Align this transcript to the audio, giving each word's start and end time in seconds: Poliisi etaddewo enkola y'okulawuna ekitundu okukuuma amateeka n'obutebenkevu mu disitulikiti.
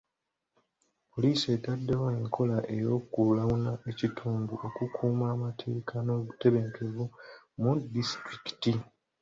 Poliisi 1.11 1.45
etaddewo 1.57 2.05
enkola 2.19 2.57
y'okulawuna 2.81 3.71
ekitundu 3.89 4.53
okukuuma 4.67 5.25
amateeka 5.35 5.95
n'obutebenkevu 6.01 7.05
mu 7.61 7.71
disitulikiti. 7.93 8.73